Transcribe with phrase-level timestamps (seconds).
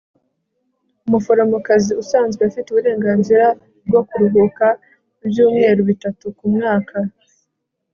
[1.07, 3.45] umuforomokazi usanzwe afite uburenganzira
[3.87, 4.65] bwo kuruhuka
[5.23, 6.97] ibyumweru bitatu kumwaka